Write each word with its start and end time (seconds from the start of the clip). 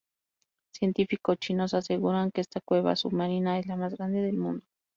Científicos 0.73 1.37
chinos 1.37 1.75
aseguran 1.75 2.31
que 2.31 2.41
esta 2.41 2.59
cueva 2.59 2.95
submarina 2.95 3.59
es 3.59 3.67
la 3.67 3.75
más 3.75 3.93
grande 3.93 4.23
del 4.23 4.35
mundo. 4.35 4.65